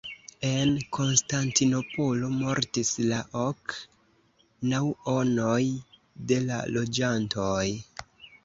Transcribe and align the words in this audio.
En 0.51 0.69
Konstantinopolo 0.95 2.29
mortis 2.37 2.91
la 3.11 3.19
ok 3.43 3.77
naŭonoj 4.73 5.63
de 6.33 6.43
la 6.49 6.67
loĝantoj. 6.79 7.65